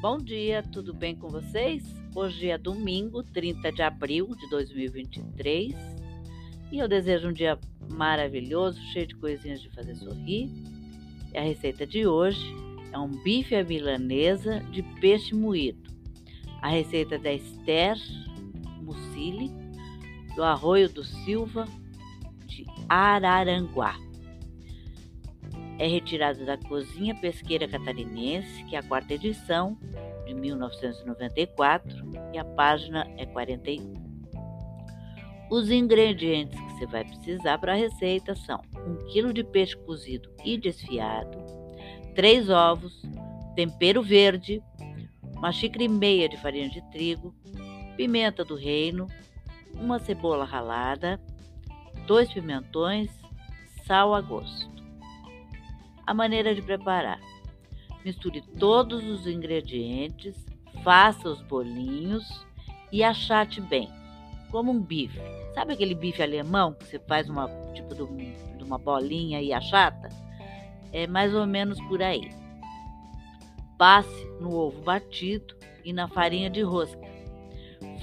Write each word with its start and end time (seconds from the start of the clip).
Bom 0.00 0.16
dia, 0.16 0.62
tudo 0.62 0.94
bem 0.94 1.14
com 1.14 1.28
vocês? 1.28 1.84
Hoje 2.14 2.48
é 2.48 2.56
domingo, 2.56 3.22
30 3.22 3.70
de 3.70 3.82
abril 3.82 4.34
de 4.34 4.48
2023 4.48 5.74
e 6.72 6.78
eu 6.78 6.88
desejo 6.88 7.28
um 7.28 7.32
dia 7.34 7.58
maravilhoso, 7.92 8.80
cheio 8.94 9.06
de 9.06 9.14
coisinhas 9.16 9.60
de 9.60 9.68
fazer 9.68 9.94
sorrir. 9.96 10.48
E 11.34 11.36
a 11.36 11.42
receita 11.42 11.86
de 11.86 12.06
hoje 12.06 12.42
é 12.90 12.98
um 12.98 13.10
bife 13.22 13.54
à 13.54 13.62
milanesa 13.62 14.60
de 14.72 14.82
peixe 15.02 15.34
moído. 15.34 15.90
A 16.62 16.68
receita 16.70 17.18
da 17.18 17.34
Esther 17.34 17.98
Mucili, 18.80 19.50
do 20.34 20.42
Arroio 20.42 20.88
do 20.88 21.04
Silva, 21.04 21.68
de 22.46 22.64
Araranguá 22.88 23.98
é 25.80 25.86
retirado 25.86 26.44
da 26.44 26.58
Cozinha 26.58 27.14
Pesqueira 27.14 27.66
Catarinense, 27.66 28.62
que 28.64 28.76
é 28.76 28.80
a 28.80 28.82
quarta 28.82 29.14
edição, 29.14 29.78
de 30.26 30.34
1994, 30.34 32.06
e 32.34 32.38
a 32.38 32.44
página 32.44 33.10
é 33.16 33.24
41. 33.24 33.94
Os 35.50 35.70
ingredientes 35.70 36.60
que 36.60 36.72
você 36.74 36.86
vai 36.86 37.02
precisar 37.02 37.56
para 37.56 37.72
a 37.72 37.76
receita 37.76 38.34
são 38.34 38.60
1 38.76 39.10
kg 39.10 39.32
de 39.32 39.42
peixe 39.42 39.74
cozido 39.74 40.30
e 40.44 40.58
desfiado, 40.58 41.38
3 42.14 42.50
ovos, 42.50 43.00
tempero 43.56 44.02
verde, 44.02 44.62
uma 45.34 45.50
xícara 45.50 45.84
e 45.84 45.88
meia 45.88 46.28
de 46.28 46.36
farinha 46.36 46.68
de 46.68 46.82
trigo, 46.90 47.34
pimenta 47.96 48.44
do 48.44 48.54
reino, 48.54 49.06
uma 49.72 49.98
cebola 49.98 50.44
ralada, 50.44 51.18
dois 52.06 52.30
pimentões, 52.30 53.10
sal 53.86 54.14
a 54.14 54.20
gosto. 54.20 54.79
A 56.06 56.14
maneira 56.14 56.54
de 56.54 56.62
preparar: 56.62 57.20
misture 58.04 58.42
todos 58.58 59.04
os 59.04 59.26
ingredientes, 59.26 60.34
faça 60.82 61.28
os 61.28 61.40
bolinhos 61.42 62.46
e 62.92 63.02
achate 63.02 63.60
bem, 63.60 63.88
como 64.50 64.72
um 64.72 64.80
bife. 64.80 65.20
Sabe 65.54 65.72
aquele 65.72 65.94
bife 65.94 66.22
alemão 66.22 66.74
que 66.74 66.84
você 66.86 66.98
faz 67.00 67.28
uma 67.28 67.48
tipo 67.74 67.94
de, 67.94 68.32
de 68.56 68.64
uma 68.64 68.78
bolinha 68.78 69.40
e 69.40 69.52
achata? 69.52 70.08
É 70.92 71.06
mais 71.06 71.34
ou 71.34 71.46
menos 71.46 71.80
por 71.82 72.02
aí. 72.02 72.30
Passe 73.78 74.26
no 74.40 74.54
ovo 74.54 74.80
batido 74.82 75.54
e 75.84 75.92
na 75.92 76.08
farinha 76.08 76.50
de 76.50 76.62
rosca. 76.62 77.00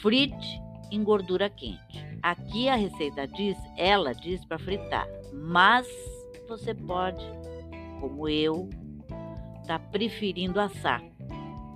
Frite 0.00 0.60
em 0.90 1.02
gordura 1.02 1.48
quente. 1.48 2.04
Aqui 2.22 2.68
a 2.68 2.76
receita 2.76 3.26
diz, 3.26 3.56
ela 3.76 4.12
diz 4.12 4.44
para 4.44 4.58
fritar, 4.58 5.06
mas 5.32 5.86
você 6.46 6.74
pode 6.74 7.24
como 8.02 8.28
eu, 8.28 8.68
está 9.60 9.78
preferindo 9.78 10.58
assar, 10.58 11.00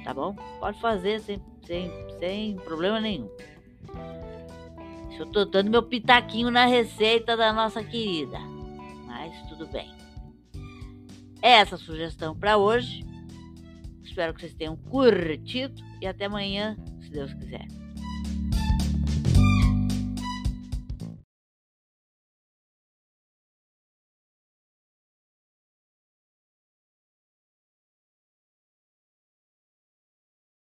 tá 0.03 0.13
bom? 0.13 0.35
Pode 0.59 0.81
fazer 0.81 1.21
sem, 1.21 1.41
sem, 1.65 1.89
sem 2.19 2.57
problema 2.57 2.99
nenhum. 2.99 3.31
Eu 5.17 5.25
estou 5.25 5.47
dando 5.47 5.71
meu 5.71 5.85
pitaquinho 5.85 6.51
na 6.51 6.67
receita 6.67 7.37
da 7.37 7.53
nossa 7.53 7.83
querida, 7.85 8.41
mas 9.07 9.41
tudo 9.49 9.69
bem. 9.69 9.95
Essa 11.41 11.77
sugestão 11.77 12.37
para 12.37 12.57
hoje. 12.59 13.07
Espero 14.03 14.35
que 14.35 14.41
vocês 14.41 14.55
tenham 14.55 14.77
curtido 14.77 15.81
e 16.03 16.09
até 16.09 16.25
amanhã, 16.25 16.77
se 17.03 17.11
Deus 17.11 17.33
quiser. 17.35 17.69